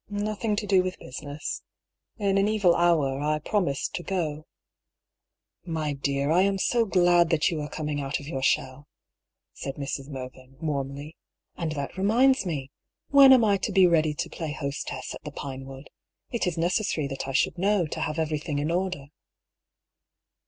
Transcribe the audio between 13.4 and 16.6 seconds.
I to be ready to play hostess at the Pinewood? It is